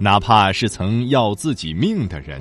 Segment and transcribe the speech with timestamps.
[0.00, 2.40] 哪怕是曾要自己命的人，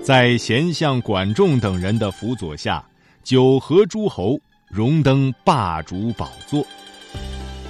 [0.00, 2.84] 在贤相管仲等人的辅佐下，
[3.24, 4.38] 九合诸侯，
[4.68, 6.64] 荣登霸主宝座。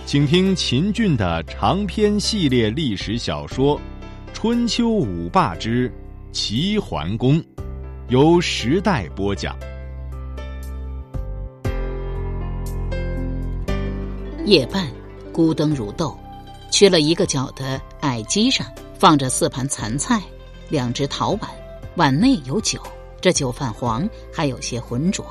[0.04, 3.78] 请听秦俊的长篇系列历史小说
[4.34, 5.90] 《春秋五霸之
[6.30, 7.40] 齐桓公》，
[8.08, 9.56] 由时代播讲。
[14.44, 14.86] 夜半，
[15.32, 16.14] 孤灯如豆。
[16.74, 18.66] 缺了一个角的矮机上
[18.98, 20.20] 放着四盘残菜，
[20.68, 21.48] 两只陶碗，
[21.94, 22.82] 碗内有酒，
[23.20, 25.24] 这酒泛黄，还有些浑浊。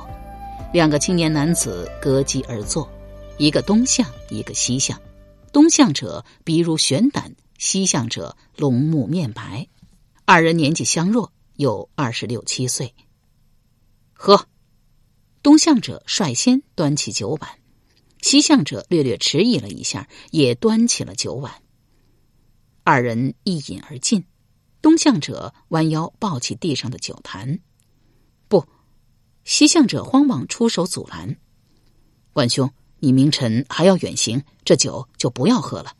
[0.72, 2.88] 两个青年男子隔机而坐，
[3.36, 4.98] 一个东向，一个西向。
[5.52, 9.68] 东向者鼻如悬胆，西向者龙目面白。
[10.24, 12.94] 二人年纪相若，有二十六七岁。
[14.14, 14.46] 喝，
[15.42, 17.50] 东向者率先端起酒碗。
[18.24, 21.52] 西向者略略迟疑了一下，也端起了酒碗。
[22.82, 24.24] 二人一饮而尽。
[24.80, 27.60] 东向者弯腰抱起地上的酒坛，
[28.48, 28.66] 不，
[29.44, 31.36] 西向者慌忙出手阻拦。
[32.32, 35.92] 管兄，你明晨还要远行，这酒就不要喝了。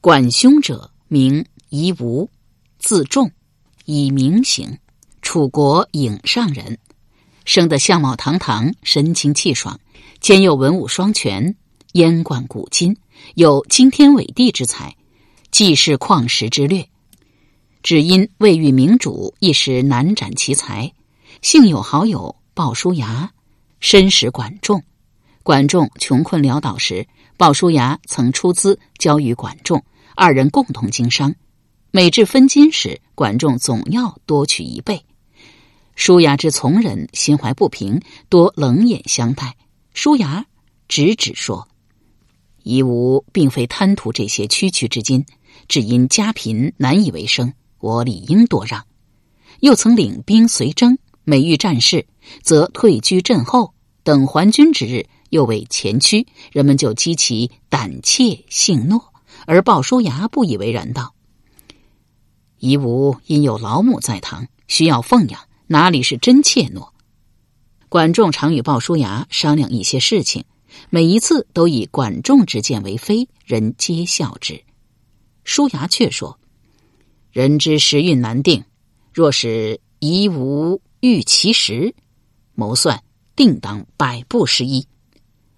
[0.00, 2.30] 管兄者名夷吾，
[2.78, 3.32] 字仲，
[3.86, 4.78] 以名行，
[5.20, 6.78] 楚国颍上人，
[7.44, 9.78] 生得相貌堂堂，神清气爽。
[10.20, 11.54] 兼有文武双全，
[11.92, 12.96] 燕冠古今，
[13.34, 14.96] 有惊天伟地之才，
[15.50, 16.86] 既是旷世之略。
[17.82, 20.90] 只因未遇明主，一时难展其才。
[21.42, 23.30] 幸有好友鲍叔牙，
[23.80, 24.82] 深识管仲。
[25.42, 27.06] 管仲穷困潦倒时，
[27.36, 29.84] 鲍叔牙曾出资交与管仲，
[30.16, 31.34] 二人共同经商。
[31.90, 35.04] 每至分金时，管仲总要多取一倍。
[35.96, 39.56] 叔牙之从人，心怀不平，多冷眼相待。
[39.92, 40.44] 舒牙
[40.88, 41.68] 直指说
[42.64, 45.24] ：“夷吾并非贪图这些区区之金，
[45.68, 48.84] 只因家贫难以为生，我理应多让。
[49.60, 52.06] 又曾领兵随征，每遇战事，
[52.42, 53.72] 则退居阵后，
[54.02, 59.00] 等还军之日，又为前驱，人们就激其胆怯性懦。
[59.46, 61.14] 而鲍叔牙不以为然道
[62.58, 66.88] ：‘夷吾因有老母在堂，需要奉养，哪里是真怯懦？’”
[67.88, 70.44] 管仲常与鲍叔牙商量一些事情，
[70.90, 74.64] 每一次都以管仲之见为非，人皆笑之。
[75.44, 76.40] 叔牙却说
[77.30, 78.64] ：“人之时运难定，
[79.12, 81.94] 若是夷吾遇其时，
[82.54, 83.04] 谋算
[83.36, 84.86] 定当百步失一。”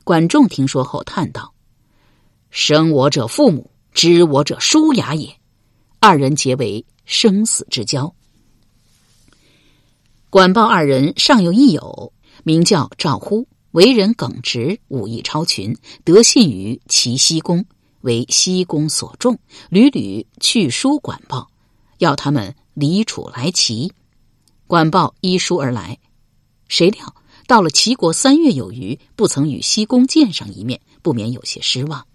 [0.04, 1.54] 管仲听说后叹道
[2.50, 5.34] ：“生我者父母，知我者叔牙也。”
[6.00, 8.14] 二人结为生死之交。
[10.28, 12.12] 管鲍二人尚有一友。
[12.44, 17.64] 名叫赵乎，为人耿直，武艺超群，得信于齐僖公，
[18.02, 19.38] 为僖公所重，
[19.70, 21.48] 屡屡去书管鲍，
[21.98, 23.92] 要他们离楚来齐。
[24.66, 25.98] 管鲍依书而来，
[26.68, 27.14] 谁料
[27.46, 32.06] 到了齐国三月有余，不曾与僖公见上一面，不免有些失望。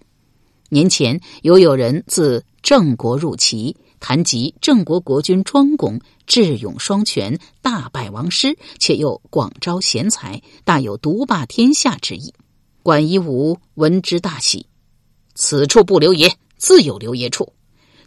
[0.68, 3.76] 年前有有人自郑国入齐。
[4.02, 12.34] 谈及郑国国君庄公智勇双全，大败王师，且又广招贤才，大有独霸天下之意。
[12.82, 14.66] 管夷吾闻之大喜，
[15.36, 17.52] 此处不留爷，自有留爷处。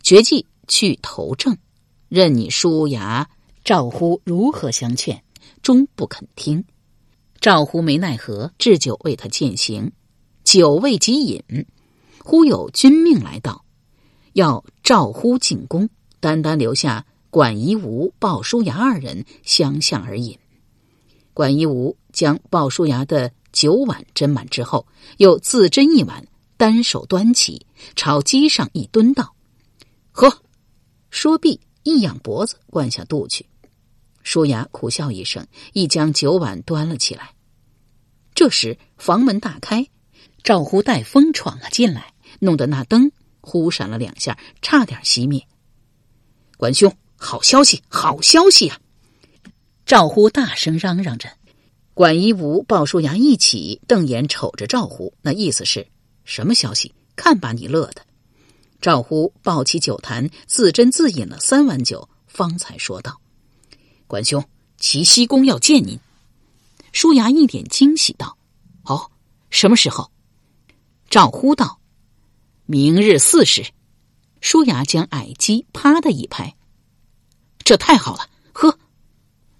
[0.03, 1.57] 决计去投郑，
[2.09, 3.29] 任你叔牙、
[3.63, 5.23] 赵乎如何相劝，
[5.63, 6.65] 终不肯听。
[7.39, 9.93] 赵乎没奈何，置酒为他饯行，
[10.43, 11.41] 酒未及饮，
[12.21, 13.63] 忽有军命来到。
[14.33, 15.89] 要赵乎进宫，
[16.19, 20.37] 单单留下管夷吾、鲍叔牙二人相向而饮。
[21.33, 24.85] 管夷吾将鲍叔牙的酒碗斟满之后，
[25.17, 27.65] 又自斟一碗，单手端起，
[27.95, 29.33] 朝机上一蹲道
[30.13, 30.41] ：“喝！”
[31.09, 33.47] 说毕，一仰脖子，灌下肚去。
[34.21, 37.31] 叔牙苦笑一声，亦将酒碗端了起来。
[38.35, 39.87] 这时房门大开，
[40.43, 43.11] 赵乎带风闯了进来，弄得那灯。
[43.45, 45.47] 忽闪了两下，差点熄灭。
[46.57, 48.79] 管兄，好消息，好消息啊！
[49.85, 51.29] 赵乎大声嚷嚷着。
[51.93, 55.87] 管一吾、鲍叔牙一起瞪眼瞅着赵乎，那意思是
[56.25, 56.93] 什么消息？
[57.15, 58.05] 看把你乐的！
[58.81, 63.21] 赵呼抱起酒坛，自斟自饮了三碗酒，方才说道
[64.07, 64.43] ：“管兄，
[64.77, 65.97] 齐西公要见您。”
[66.91, 68.37] 舒牙一脸惊喜道
[68.83, 69.11] ：“哦，
[69.49, 70.11] 什么时候？”
[71.09, 71.79] 赵呼道
[72.65, 73.65] ：“明日巳时。”
[74.41, 76.55] 舒雅将矮鸡啪的一拍
[77.63, 78.77] ：“这太好了！”呵，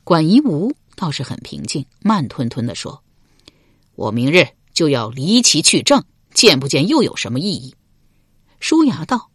[0.04, 3.04] 管夷吾倒是很平静，慢吞吞的说
[3.96, 6.04] ：“我明日就要离齐去政，
[6.34, 7.74] 见不见又有什么意义？”
[8.62, 9.32] 舒雅道：“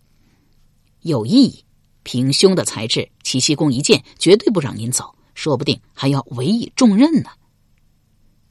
[1.02, 1.64] 有意义。
[2.02, 7.31] 凭兄的才智，齐僖公一见，绝对不让您走，说不定还要委以重任呢。”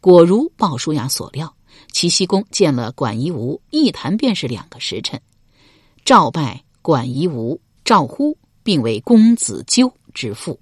[0.01, 1.56] 果如鲍叔牙所料，
[1.92, 5.22] 齐僖公见了管夷吾，一谈便是两个时辰。
[6.06, 10.60] 赵拜管夷吾、赵呼并为公子纠之父。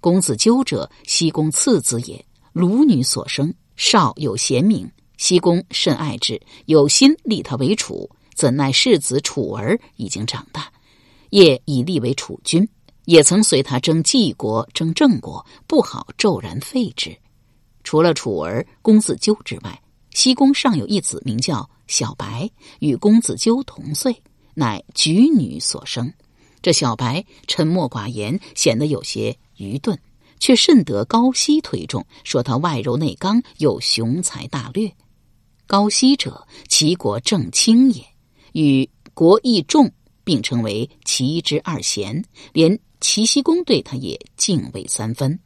[0.00, 8.08] 公子纠者，西公次子也，鲁女所生，少有贤名，西公甚爱之，有心立他为楚。
[8.34, 10.70] 怎奈世子楚儿已经长大，
[11.30, 12.68] 业已立为楚君，
[13.06, 17.16] 也曾随他争晋国、争郑国，不好骤然废之。
[17.82, 19.80] 除了楚儿、公子纠之外，
[20.16, 24.16] 西宫尚有一子，名叫小白，与公子纠同岁，
[24.54, 26.10] 乃举女所生。
[26.62, 29.98] 这小白沉默寡言，显得有些愚钝，
[30.40, 34.90] 却甚得高息推重，说他外柔内刚，又雄才大略。
[35.66, 38.02] 高息者，齐国正卿也。
[38.54, 39.92] 与国义重
[40.24, 42.24] 并称为齐之二贤，
[42.54, 45.38] 连齐僖公对他也敬畏三分。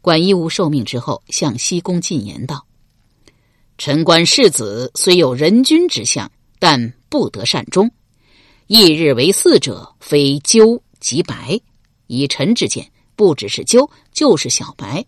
[0.00, 2.64] 管夷吾受命之后，向西宫进言道
[3.76, 7.90] ：“臣观世子虽有人君之相，但不得善终。
[8.68, 11.60] 翌日为嗣者，非鸠即白。
[12.06, 15.04] 以臣之见，不只是鸠，就是小白，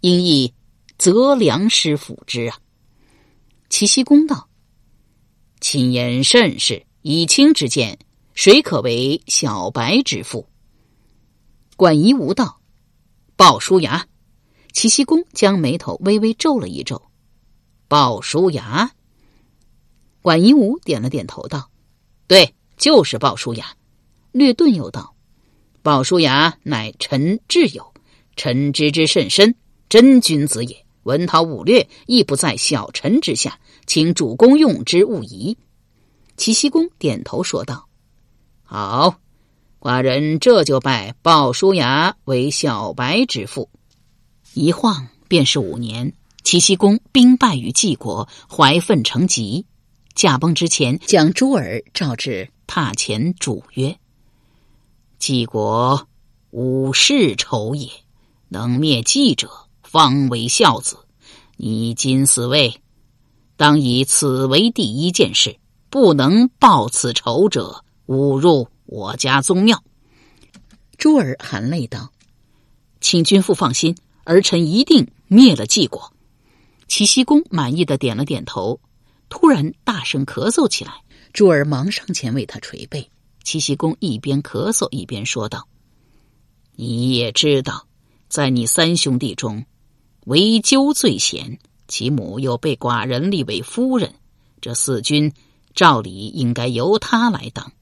[0.00, 0.52] 应以
[0.98, 2.58] 择良师辅之啊。”
[3.70, 4.48] 齐僖公道。
[5.60, 7.98] 亲言甚是，以卿之见，
[8.34, 10.46] 谁可为小白之父？
[11.76, 12.60] 管夷吾道
[13.34, 14.06] ：“鲍叔牙。”
[14.72, 17.07] 齐僖公将眉头微微皱了一皱。
[17.88, 18.92] 鲍叔牙。
[20.22, 21.70] 管夷吾点了点头道
[22.28, 23.74] ：“对，就是鲍叔牙。”
[24.30, 25.14] 略顿又道
[25.82, 27.94] ：“鲍叔牙乃臣挚友，
[28.36, 29.54] 臣知之甚深，
[29.88, 30.84] 真君子也。
[31.04, 35.56] 文韬武略，亦不在小臣之下。”请主公用之，勿疑。
[36.36, 37.88] 齐僖公点头说道
[38.64, 39.18] ：“好，
[39.80, 43.70] 寡人这就拜鲍叔牙为小白之父。”
[44.52, 46.12] 一晃便是五年。
[46.42, 49.66] 齐僖公兵败于晋国，怀愤成疾。
[50.14, 53.98] 驾崩之前，将诸儿召至榻前，主曰
[55.18, 56.08] ：“晋国
[56.50, 57.88] 无世仇也，
[58.48, 59.50] 能灭晋者，
[59.82, 60.96] 方为孝子。
[61.56, 62.80] 你今死位。”
[63.56, 65.56] 当以此为第一件事，
[65.90, 69.82] 不能报此仇者，侮辱我家宗庙。
[70.96, 72.12] 珠儿含泪道
[73.00, 76.12] ：“请君父放心，儿臣一定灭了晋国。”
[76.88, 78.80] 齐僖公满意的点了点头，
[79.28, 80.92] 突然大声咳嗽起来。
[81.34, 83.08] 珠儿忙上前为他捶背。
[83.44, 85.68] 齐僖公一边咳嗽一边说道
[86.74, 87.86] ：“你也知道，
[88.28, 89.64] 在你三兄弟中，
[90.24, 94.12] 唯鸠最贤。”其母又被寡人立为夫人，
[94.60, 95.32] 这四君
[95.74, 97.72] 照理应该由他来当。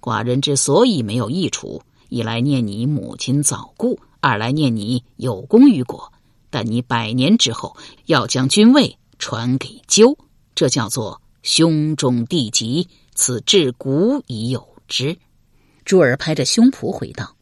[0.00, 6.12] 寡人之所以没有易处，一来念你母亲早故，二来念你有功于国。
[6.54, 10.16] 但你百年之后要将君位传给鸠，
[10.54, 15.18] 这叫做兄终弟及，此至古已有之。
[15.84, 17.34] 珠儿拍着胸脯回道：“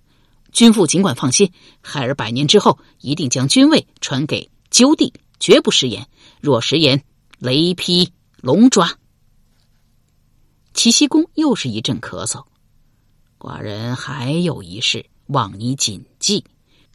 [0.51, 1.53] 君父尽管放心，
[1.83, 6.09] 孩儿百年之后一定将君位传给鸠弟。”绝不食言，
[6.41, 7.05] 若食言，
[7.39, 8.97] 雷劈龙抓。
[10.73, 12.47] 齐僖公又是一阵咳嗽。
[13.39, 16.47] 寡人还有一事，望你谨记。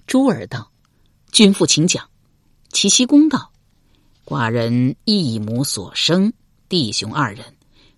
[0.07, 0.71] 朱儿道
[1.37, 2.09] ：“君父请讲。”
[2.73, 3.51] 齐僖公道
[4.25, 6.33] ：“寡人一母所生，
[6.67, 7.45] 弟兄二人，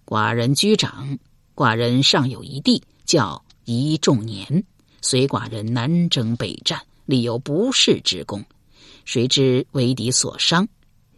[0.06, 1.18] 寡人居长。
[1.56, 4.66] 寡人尚有一弟，叫一仲年，
[5.02, 8.44] 随寡人南征北战，立有不世之功。”
[9.06, 10.68] 谁知为敌所伤，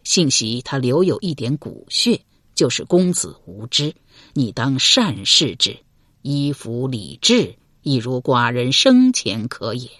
[0.04, 2.20] 幸喜他留有一点骨血，
[2.54, 3.92] 就是公子无知。
[4.32, 5.76] 你当善视之，
[6.22, 9.90] 依服礼制，亦如寡人生前可也。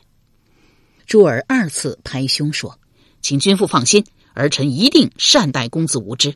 [1.12, 2.78] 珠儿二次拍胸说
[3.21, 4.02] ：“请君父放心，
[4.33, 6.35] 儿臣一定善待公子无知。”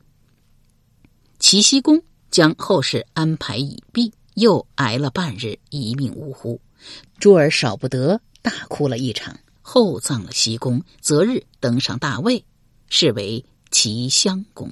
[1.40, 6.60] 齐僖公将后事安排已毕，又挨了半日，一命呜呼。
[7.18, 9.38] 珠儿少不得大哭了一场。
[9.62, 12.44] 厚葬了西宫，择日登上大位，
[12.90, 14.70] 是为齐襄公。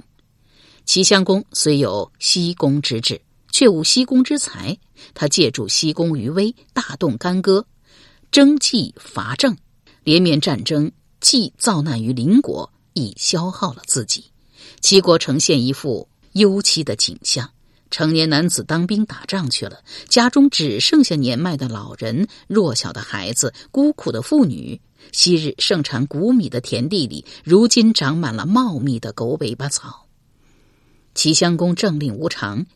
[0.85, 4.77] 齐襄公虽有西宫之志，却无西宫之才。
[5.15, 7.67] 他借助西宫余威，大动干戈，
[8.31, 9.57] 征济伐郑，
[10.05, 14.27] 连绵战争，既遭难于邻国，亦消耗了自己。
[14.81, 17.51] 齐国呈现一副忧戚的景象。
[17.91, 24.81] 成年男子当兵打仗去了，家中只剩下年迈的老人、弱小的孩子、孤苦的妇女。
[25.13, 30.07] 昔日盛产谷米的田地里，如今长满了茂密的狗尾巴草。
[31.15, 32.67] 齐襄公政令无常，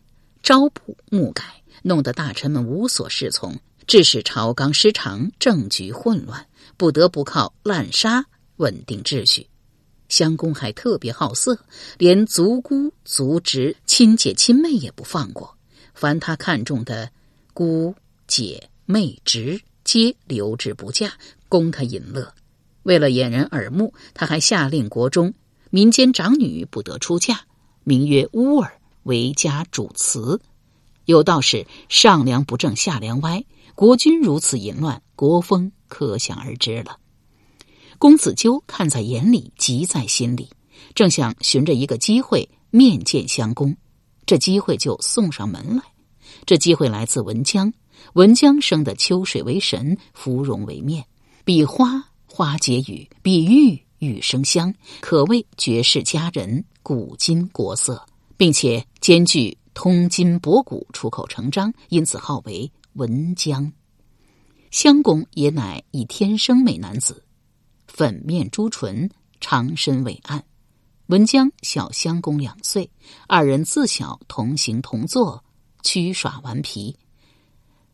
[0.43, 6.47] 朝不暮改，弄得大臣们无所适从，致使朝纲失常，政局混乱，
[6.79, 8.25] 不得不靠滥杀
[8.57, 9.47] 稳定秩序。
[10.09, 11.59] 襄公还特别好色，
[11.99, 15.55] 连族姑、族侄、亲姐、亲妹也不放过。
[15.93, 17.11] 凡他看中的
[17.53, 17.95] 姑、
[18.27, 21.13] 姐、妹、侄，皆留之不嫁，
[21.49, 22.33] 供他淫乐。
[22.85, 25.35] 为了掩人耳目，他还下令国中
[25.69, 27.43] 民间长女不得出嫁，
[27.85, 30.41] 名曰乌尔，为家主祠。
[31.05, 33.45] 有道是上梁不正下梁歪，
[33.75, 36.97] 国君如此淫乱，国风可想而知了。
[37.99, 40.49] 公子纠看在眼里，急在心里，
[40.95, 43.77] 正想寻着一个机会面见襄公，
[44.27, 45.83] 这机会就送上门来。
[46.47, 47.73] 这机会来自文姜，
[48.13, 51.05] 文姜生的秋水为神，芙蓉为面，
[51.45, 58.01] 比花花结雨，比玉玉生香，可谓绝世佳人，古今国色，
[58.37, 63.73] 并且兼具通今博古，出口成章，因此号为文姜。
[64.71, 67.25] 襄公也乃一天生美男子。
[67.87, 69.09] 粉面朱唇，
[69.41, 70.45] 长身伟岸。
[71.07, 72.91] 文姜小襄公两岁，
[73.27, 75.43] 二人自小同行同坐，
[75.83, 76.95] 驱耍顽皮。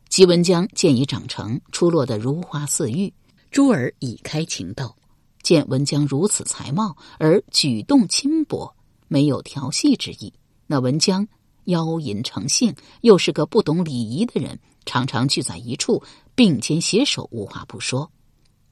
[0.08, 3.12] 及文姜见已长成，出落得如花似玉。
[3.50, 4.94] 珠儿已开情窦，
[5.42, 8.74] 见文姜如此才貌，而举动轻薄，
[9.06, 10.32] 没有调戏之意。
[10.66, 11.26] 那文姜
[11.66, 16.02] 妖淫成性，又是个不懂礼仪的人，常常聚在一处，
[16.34, 18.10] 并肩携手，无话不说。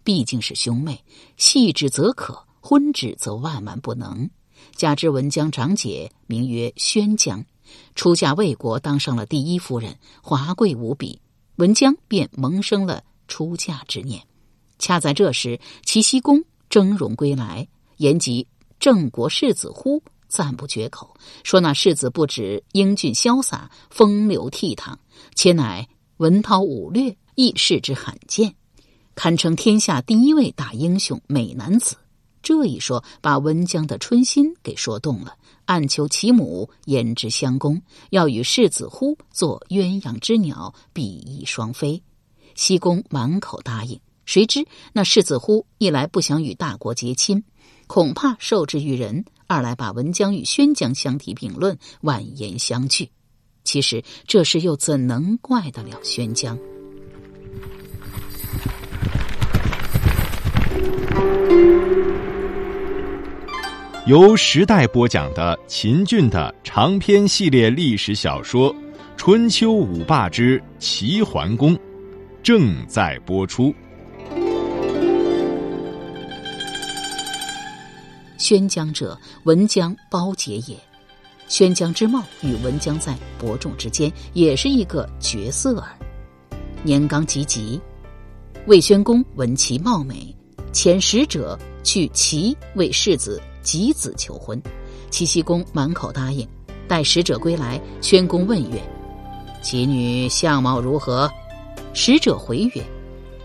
[0.04, 1.04] 毕竟是兄妹，
[1.36, 4.28] 戏之则可，婚之则万万不能。
[4.74, 7.44] 加之文姜长姐名曰宣姜，
[7.94, 11.20] 出嫁魏国，当上了第一夫人，华贵无比。
[11.56, 14.26] 文姜便萌生了出嫁之念。
[14.78, 18.46] 恰在这时，齐僖公峥嵘归来，言及
[18.80, 21.14] 郑国世子乎，赞不绝口，
[21.44, 24.96] 说那世子不止英俊潇洒、风流倜傥，
[25.34, 25.86] 且乃
[26.18, 28.54] 文韬武略，亦视之罕见。
[29.14, 31.96] 堪称天下第一位大英雄、美男子。
[32.42, 35.36] 这一说，把文姜的春心给说动了。
[35.64, 42.02] 暗求其母言之相公，要与世子乎做鸳鸯之鸟，比翼双飞。
[42.54, 43.98] 西公满口答应。
[44.24, 47.42] 谁知那世子乎一来不想与大国结亲，
[47.86, 53.10] 恐怕受制于人；二来把文姜与宣姜相提并论，婉言相拒。
[53.72, 56.58] 其实这事又怎能怪得了宣江？
[64.04, 68.74] 由时代播讲的秦俊的长篇系列历史小说
[69.16, 71.74] 《春秋五霸之齐桓公》
[72.42, 73.74] 正在播出。
[78.36, 80.76] 宣江者，文姜包结也。
[81.52, 85.92] 宣姜之貌与文姜在伯仲之间，也是一个绝色儿。
[86.82, 87.78] 年刚及笄，
[88.66, 90.34] 魏宣公闻其貌美，
[90.72, 93.38] 遣使者去齐为世子。
[93.62, 94.60] 及子求婚，
[95.08, 96.48] 齐僖公满口答应。
[96.88, 98.82] 待使者归来，宣公问曰
[99.62, 101.30] ：“其女相貌如何？”
[101.94, 102.82] 使者回曰：“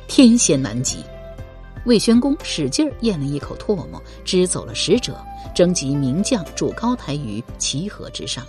[0.07, 1.03] 天仙难及。”
[1.87, 5.25] 魏宣公使劲咽了一口唾沫，支走了使者，
[5.55, 8.45] 征集名将筑高台于齐河之上，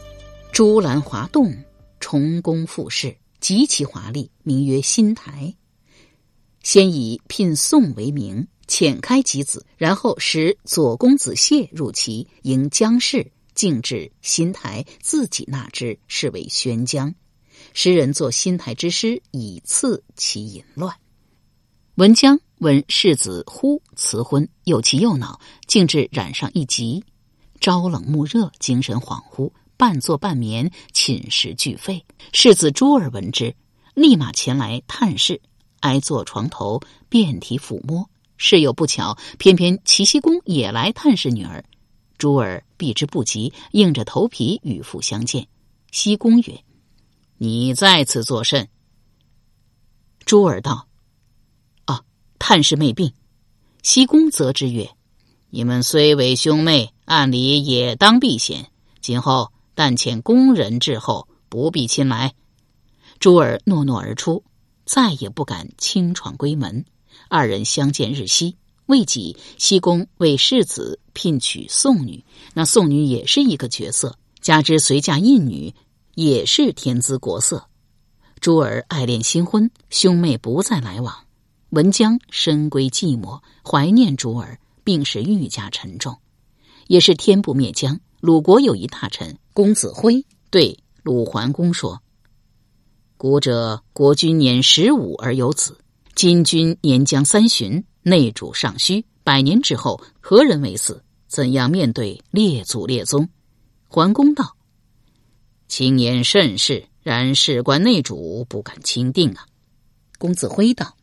[0.50, 1.57] 朱兰华动，
[2.00, 5.54] 重宫复饰，极其华丽，名曰新台。
[6.64, 8.47] 先以聘宋为名。
[8.66, 17.14] 遣开其子，然后使左公子谢入齐，迎姜氏，进至新台，自己纳之，是为宣姜。
[17.73, 20.95] 诗人作新台之诗，以次其淫乱。
[21.95, 25.38] 文姜闻世子忽辞婚，又气又恼，
[25.69, 27.05] 竟至染上一疾，
[27.61, 32.05] 朝冷暮热，精神恍惚，半坐半眠，寝食俱废。
[32.33, 33.55] 世子朱儿闻之，
[33.95, 35.41] 立马前来探视，
[35.81, 38.11] 挨坐床头，遍体抚摸。
[38.37, 41.65] 事有不巧，偏偏齐僖公也来探视女儿，
[42.19, 45.47] 珠儿避之不及，硬着头皮与父相见。
[45.93, 46.65] 僖公曰
[47.38, 48.69] ：“你在此作甚？”
[50.27, 50.87] 珠儿道：“，
[52.38, 53.12] 探视妹病。”
[53.83, 54.90] 西公责之曰
[55.50, 58.71] ：“你们虽为兄妹，按理也当避嫌。
[59.00, 62.35] 今后但遣宫人至后，不必亲来。
[63.21, 64.45] 珠儿诺诺而出，
[64.85, 66.85] 再也不敢轻闯闺门。
[67.28, 68.57] 二人相见日夕。
[68.87, 75.75] 未几，西宫为世子聘娶宋女，那宋女也是一个绝色，加之随嫁印女，
[76.14, 77.68] 也是天姿国色。
[78.40, 81.27] 珠儿爱恋新婚，兄妹不再来往。
[81.70, 86.16] 文江深闺寂寞，怀念珠儿，病势愈加沉重。
[86.87, 92.00] 也是天不灭疆，鲁国有一大臣公子辉对鲁桓公说
[93.18, 95.78] ：“古者国君年十五而有子，
[96.14, 100.98] 今君年将三旬。”内主尚虚，百年之后，何人为嗣？
[101.26, 103.28] 怎样面对列祖列宗？
[103.87, 104.56] 桓公道
[105.68, 109.44] ：“青言甚是，然事关内主，不敢轻定啊。”
[110.18, 110.96] 公子辉道：“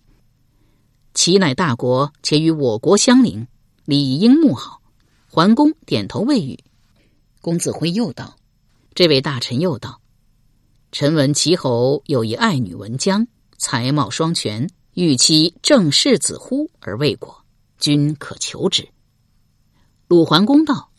[1.16, 3.48] 其乃大国，且与我国相邻，
[3.86, 4.84] 理应睦好。”
[5.32, 6.60] 桓公点头未语。
[7.42, 8.36] 公子辉又道
[8.94, 10.00] ：“这位大臣又道，
[10.92, 17.44] 臣闻齐侯有一爱女文姜，才貌双全。”欲妻正世子乎而未果，
[17.78, 18.88] 君可求之。
[20.08, 20.90] 鲁桓公道：“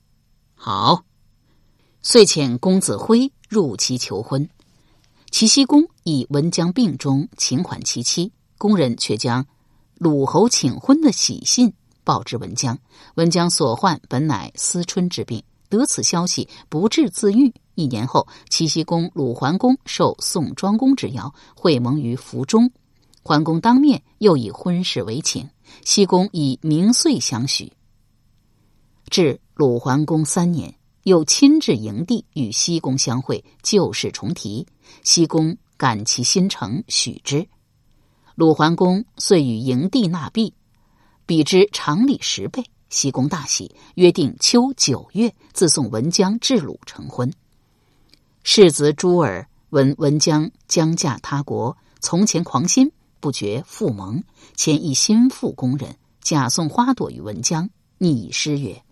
[0.54, 1.06] 好。”
[2.02, 4.50] 遂遣公子辉入其求婚。
[5.30, 9.46] 齐僖公以文姜病中请缓其妻，公人却将
[9.96, 11.72] 鲁侯请婚的喜信
[12.04, 12.78] 报之文姜。
[13.14, 17.52] 文姜所患本乃思春之病，得此消息，不治自愈。
[17.74, 22.70] 一年后，齐僖公鲁桓公受宋庄公之邀，会盟于府中。
[23.22, 25.48] 桓公当面又以婚事为请，
[25.84, 27.72] 西公以明岁相许。
[29.08, 30.74] 至鲁桓公三年，
[31.04, 34.66] 又亲至营地与西公相会，旧事重提。
[35.02, 37.48] 西公感其心诚，许之。
[38.36, 40.52] 鲁桓公遂与营地纳币，
[41.24, 42.62] 比之常理十倍。
[42.90, 47.32] 西公大喜，约定秋九月自送文姜至鲁成婚。
[48.42, 52.92] 世子朱尔闻文姜将嫁他国，从前狂心。
[53.20, 54.22] 不觉复盟，
[54.54, 58.82] 前一心腹工人，假送花朵与文姜，拟诗曰：“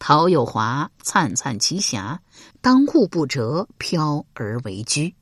[0.00, 2.20] 陶有华，灿灿其霞，
[2.60, 5.14] 当户不折，飘而为居。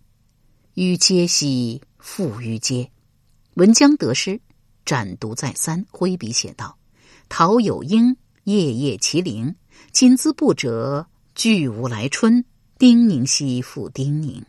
[0.73, 2.91] 于阶兮，复于阶。”
[3.57, 4.39] 文姜得诗，
[4.85, 6.77] 展读再三，挥笔写道
[7.31, 8.15] ：“陶有英，
[8.45, 9.55] 夜夜其灵。
[9.93, 12.45] 今兹不折，俱无来春。
[12.79, 14.45] 丁宁兮复丁宁。”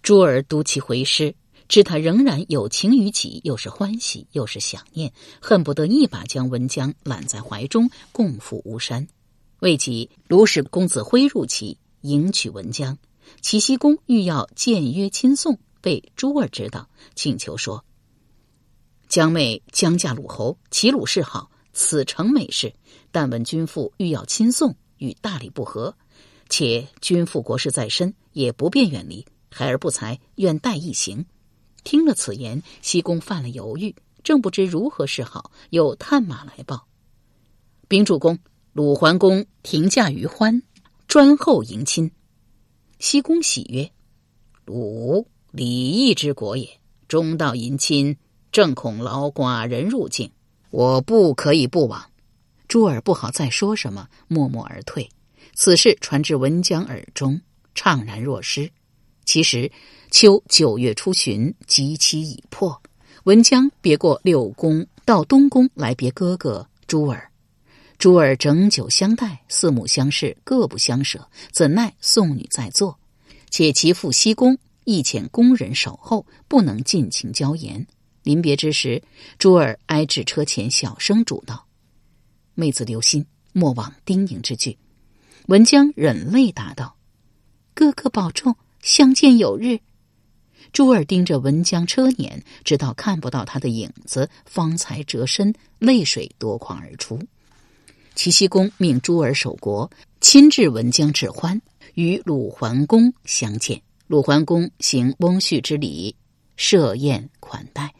[0.00, 1.34] 珠儿读其回诗。
[1.66, 9.08] 知他仍然有情于己，又是欢喜，又是想念，恨不得一把将文姜揽在怀中，共赴巫山。
[9.58, 12.98] 未几，卢氏公子挥入其迎娶文姜，
[13.40, 17.84] 齐僖公欲要见约亲送，被珠儿知道，请求说
[19.08, 22.72] ：“姜妹将嫁鲁侯，齐鲁是好，此诚美事。
[23.10, 25.94] 但闻君父欲要亲送，与大礼不合，
[26.48, 31.26] 且君父国事在身，也不便远离，孩儿不才，愿带一行。”
[31.84, 36.86] 听了此言，西宫犯了犹豫，正不知如何是好，有探马来报：
[37.88, 38.38] 禀主公，
[38.72, 40.62] 鲁桓公停驾于欢，
[41.08, 42.12] 专候迎亲。
[43.00, 43.90] 西宫喜曰
[44.64, 46.68] ：“鲁礼义之国也，
[47.06, 48.16] 中道迎亲，
[48.50, 50.30] 正恐劳寡人入境，
[50.70, 52.04] 我不可以不往。”
[52.66, 55.08] 珠儿不好再说什么，默默而退。
[55.54, 57.40] 此事传至文姜耳中，
[57.74, 58.68] 怅然若失。
[59.24, 59.70] 其实。
[60.14, 62.82] 秋九月初旬，吉期已破。
[63.24, 67.30] 文姜别过六宫，到东宫来别哥哥珠儿。
[67.96, 71.26] 珠儿整酒相待，四目相视，各不相舍。
[71.50, 72.98] 怎奈宋女在座，
[73.48, 77.86] 且其父西宫亦遣宫人守候，不能尽情交言。
[78.22, 79.02] 临别之时，
[79.38, 81.66] 珠儿挨至车前，小声嘱道
[82.54, 84.78] ：“妹子留心，莫忘叮咛之句。”
[85.48, 86.96] 文姜忍泪答道
[87.74, 89.80] ：“哥哥保重，相见有日。”
[90.72, 97.18] 珠儿盯着文江车辇，直到看不到他的影子，方才折身，泪水夺眶而出。
[98.14, 99.90] 齐僖公命珠儿守国，
[100.20, 101.60] 亲至文江致欢，
[101.94, 103.82] 与鲁桓公相见。
[104.12, 106.14] 鲁桓公行翁婿之礼，
[106.56, 107.94] 设宴款待，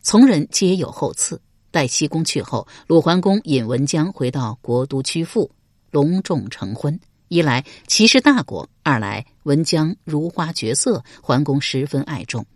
[0.00, 1.42] 从人皆有厚赐。
[1.72, 5.50] 待西宫去后，鲁桓公引文姜回到国都曲阜，
[5.90, 6.96] 隆重成婚。
[7.26, 12.46] 一来齐是大国，二来文姜如花绝色，桓公十分爱重。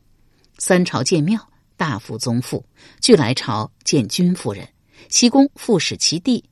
[0.58, 1.44] 三朝见庙，
[1.76, 2.64] 大夫宗父
[3.00, 4.68] 俱来朝见君夫人。
[5.08, 6.44] 西宫复使其弟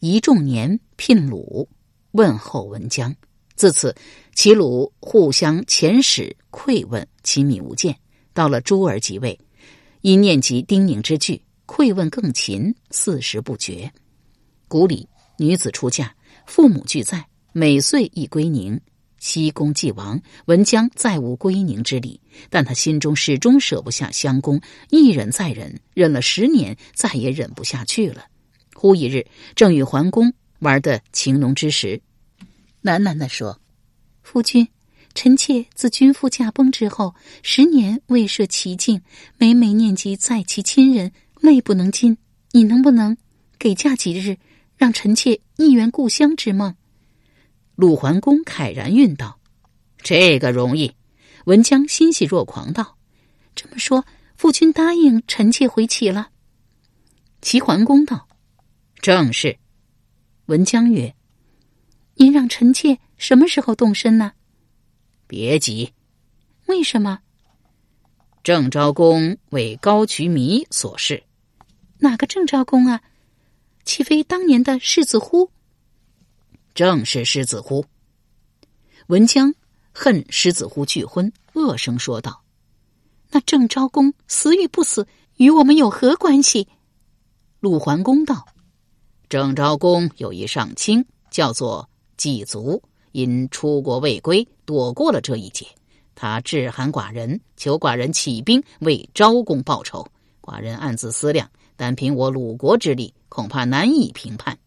[0.00, 1.68] 一仲年聘鲁
[2.12, 3.14] 问候文姜。
[3.58, 3.92] 自此，
[4.36, 7.92] 齐鲁互相遣使馈问，亲密无间。
[8.32, 9.36] 到了朱儿即位，
[10.02, 13.92] 因念及丁宁之句，馈问更勤，四时不绝。
[14.68, 16.14] 古里女子出嫁，
[16.46, 17.26] 父母俱在。
[17.52, 18.80] 每岁一归宁，
[19.18, 28.26] 西宫既亡，文姜再无归宁之理，但他心中始终舍不下襄公，一忍再忍，忍了十年，再也忍不下去了。
[28.72, 32.00] 忽一日，正与桓公玩得情浓之时，
[32.88, 33.60] 喃喃地说
[34.24, 34.66] ：“夫君，
[35.12, 39.02] 臣妾自君父驾崩之后，十年未涉其境，
[39.36, 42.16] 每每念及在其亲人，泪不能禁。
[42.52, 43.18] 你能不能
[43.58, 44.38] 给假几日，
[44.78, 46.74] 让臣妾一圆故乡之梦？”
[47.76, 49.38] 鲁桓公慨然运道
[50.02, 50.94] ：“这个容易。”
[51.44, 52.96] 文姜欣喜若狂道
[53.54, 56.30] ：“这么说，父君答应臣妾回齐了？”
[57.42, 58.28] 齐桓公道
[59.02, 59.58] ：“正是。”
[60.46, 61.14] 文姜曰
[62.18, 64.32] ：“您让臣妾什么时候动身呢？”
[65.26, 65.92] 别急。
[66.66, 67.20] 为什么？
[68.42, 71.24] 郑昭公为高渠弥所弑。
[71.98, 73.00] 哪个郑昭公啊？
[73.84, 75.50] 岂非当年的世子乎？
[76.74, 77.86] 正是狮子乎？
[79.06, 79.54] 文姜
[79.92, 82.42] 恨狮子乎拒婚，恶声说道
[83.32, 86.68] ：“那郑昭公死与不死，与我们有何关系？”
[87.60, 88.46] 鲁桓公道
[89.28, 95.66] ：“郑昭公有一上卿，叫做季足，因出国未归，躲过了这一劫。
[96.14, 100.06] 他致函寡人，求寡人起兵为昭公报仇。
[100.42, 104.58] 寡人暗自思量，单凭我鲁国之力，恐怕难以平叛。”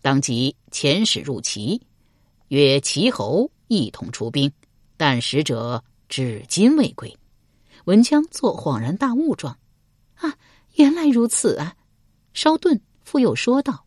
[0.00, 1.82] 当即遣使入齐，
[2.48, 4.50] 约齐侯一同出兵，
[4.96, 7.16] 但使者至今未归。
[7.84, 9.58] 文姜做恍然大悟状，
[10.14, 10.34] 啊，
[10.76, 11.74] 原来如此啊！
[12.34, 13.84] 稍顿，复又说道：“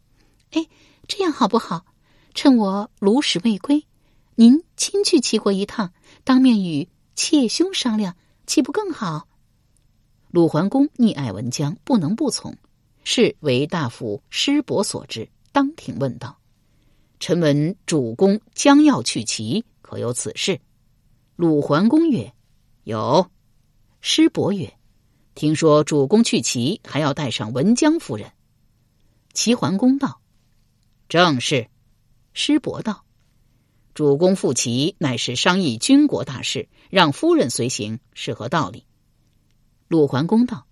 [0.52, 0.68] 哎，
[1.08, 1.86] 这样好不好？
[2.42, 3.86] 趁我鲁使未归，
[4.36, 5.92] 您亲去齐国一趟，
[6.24, 8.16] 当面与妾兄商量，
[8.48, 9.28] 岂不更好？”
[10.32, 12.56] 鲁桓公溺爱文姜，不能不从，
[13.04, 15.28] 是为大夫师伯所知。
[15.52, 16.40] 当庭问道
[17.20, 20.62] ：“臣闻主公将要去齐，可有此事？”
[21.36, 22.32] 鲁桓公曰
[22.86, 23.30] ：“有。”
[24.00, 24.74] 师伯曰
[25.36, 28.32] ：“听说主公去齐，还要带上文姜夫人。”
[29.36, 30.22] 齐桓公道
[31.10, 31.68] ：“正是。”
[32.34, 33.06] 师伯道
[33.94, 38.86] ：“主公赴齐，乃是商议军国大事，让夫人随行，是何道理？”
[39.88, 40.66] 鲁桓公道：“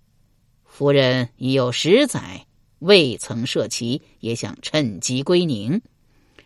[0.65, 2.45] 夫人已有十载。”
[2.79, 5.81] 未曾涉齐，也想趁机归宁。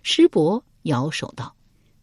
[0.01, 1.57] 师伯摇手道：“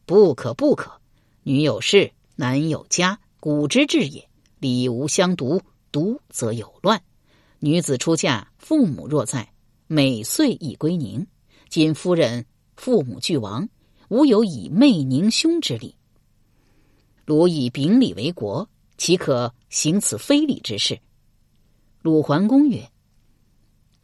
[0.05, 1.01] 不可，不可！
[1.45, 4.29] 女有事，男有家，古之至也。
[4.59, 7.03] 礼无相独，独则有乱。
[7.59, 9.51] 女子出嫁，父母若在，
[9.87, 11.27] 每岁亦归宁。
[11.71, 12.45] 今夫人
[12.79, 13.69] 父母俱亡，
[14.09, 15.97] 无有以妹宁兄之礼。
[17.27, 21.01] 鲁以秉礼为国，岂可行此非礼之事？”
[22.03, 22.89] 鲁桓公曰。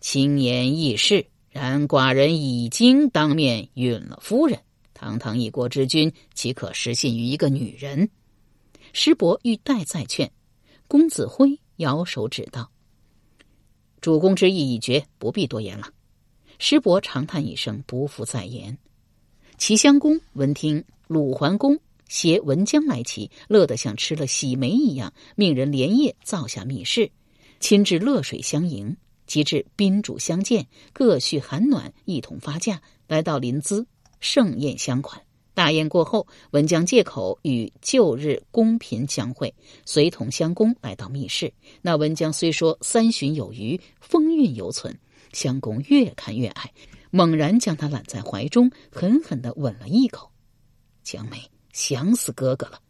[0.01, 4.61] 轻言易事，然寡人已经当面允了夫人。
[4.93, 8.11] 堂堂一国之君，岂可失信于一个女人？
[8.93, 10.31] 师伯欲待再劝，
[10.89, 12.71] 公子辉摇手指道
[14.03, 15.89] ：“主公之意已决，不必多言了。”
[16.67, 18.79] 师伯长叹一声，不复再言。
[19.59, 27.11] 齐襄公闻听鲁桓公携文姜来齐，乐得像吃了喜梅一样，命人连夜造下密室，
[27.61, 28.97] 亲至乐水相迎。
[29.27, 33.85] 及至宾主相见，各叙寒暖，一同发驾，来到临淄，
[34.19, 35.21] 盛宴相款。
[35.53, 41.53] 大宴过后，文姜借口与旧日公嫔相会，随同襄公来到密室。
[41.83, 44.99] 那文姜虽说三旬有余，风韵犹存。
[45.35, 46.73] 襄公越看越爱，
[47.11, 50.31] 猛然将她揽在怀中，狠狠的吻了一口。
[51.03, 52.81] 姜梅想死哥哥了，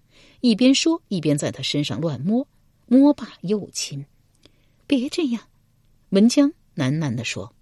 [0.40, 2.46] 一边说一边在他身上乱摸，
[2.86, 4.06] 摸罢又亲。
[4.86, 5.42] 别这样。
[6.10, 7.54] 文姜喃喃地说：“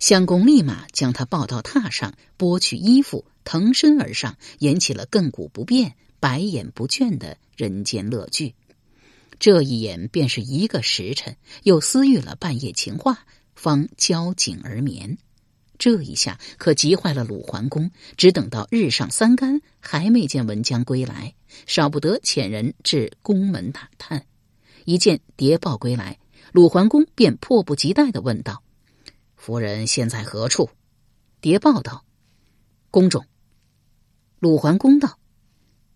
[0.00, 8.54] 襄公立马将他抱到榻上，剥去衣服，腾身而上，演起了亘古不变、百眼不倦的人间乐剧。
[9.38, 15.18] 这一演便是一个时辰，又私语了半夜情话，方交颈而眠。
[15.76, 21.34] 这一下可急坏了鲁桓公，只等到日上三竿，还没见文姜归来，
[21.66, 24.24] 少不得遣人至宫门打探。
[24.84, 26.18] 一见谍报归来。”
[26.52, 28.62] 鲁桓公便迫不及待的问道
[29.36, 30.70] ：“夫人现在何处？”
[31.42, 32.04] 谍报道
[32.90, 33.26] ：“宫中。”
[34.38, 35.18] 鲁桓公道：“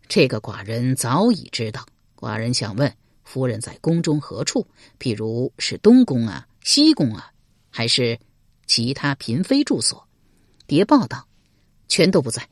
[0.09, 1.87] 这个寡人早已知道。
[2.17, 2.93] 寡人想问
[3.23, 4.67] 夫人在宫中何处？
[4.99, 7.33] 譬如是东宫啊、西宫啊，
[7.71, 8.19] 还是
[8.67, 10.07] 其他嫔妃住所？”
[10.67, 11.27] 谍报道
[11.89, 12.49] ：“全都不在。”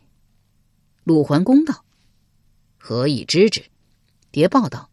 [1.05, 1.85] 鲁桓公道
[2.79, 3.65] ：“何以知之？”
[4.33, 4.91] 谍报道。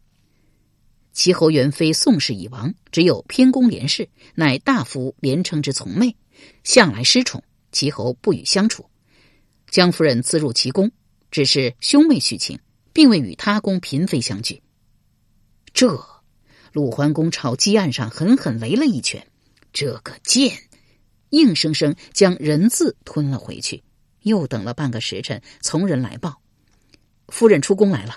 [1.12, 6.14] 齐侯元妃宋氏已亡，只有偏宫连氏，乃大夫连称之从妹，
[6.62, 8.90] 向来失宠，齐侯不与相处。
[9.70, 10.92] 江夫人自入其宫，
[11.30, 12.60] 只是兄妹续情，
[12.92, 14.62] 并未与他宫嫔妃相聚。
[15.72, 16.06] 这，
[16.72, 19.26] 鲁桓公朝鸡案上狠狠围了一拳，
[19.76, 20.58] 这个贱，
[21.28, 23.82] 硬生生将人字吞了回去。
[24.22, 26.40] 又等了半个时辰，从人来报，
[27.28, 28.16] 夫人出宫来了。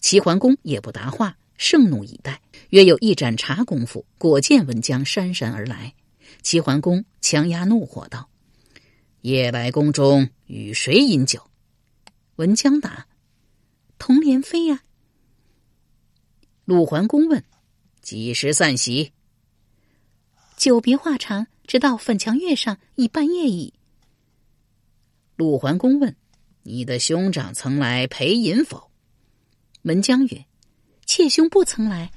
[0.00, 2.42] 齐桓公也不答话，盛怒以待。
[2.70, 5.94] 约有一盏茶功夫，果见文姜姗姗而来。
[6.42, 8.28] 齐桓公强压怒火道
[9.22, 11.40] ：“夜来宫中与谁饮酒？”
[12.34, 13.06] 文姜答
[13.96, 14.82] ：“同怜妃呀。”
[16.66, 17.44] 鲁桓公问
[18.02, 19.12] ：“几时散席？”
[20.60, 23.72] 久别话长，直到粉墙月上已半夜矣。
[25.36, 26.14] 鲁桓公问
[26.64, 28.90] ：“你的兄长曾来陪饮否？”
[29.84, 30.44] 文姜曰
[31.06, 32.10] ：“妾兄不曾来。”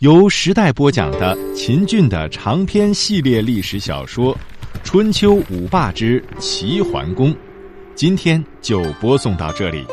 [0.00, 4.34] 由时代播讲的秦俊的长篇系列历史小说
[4.84, 7.32] 《春秋五霸之齐桓公》，
[7.94, 9.86] 今天就播送到这里，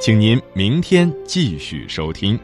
[0.00, 2.36] 请您明天继续收听。